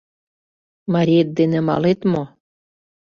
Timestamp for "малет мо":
1.67-2.23